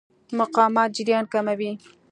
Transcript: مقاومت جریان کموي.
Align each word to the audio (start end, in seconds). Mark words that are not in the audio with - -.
مقاومت 0.37 0.89
جریان 0.97 1.25
کموي. 1.33 1.71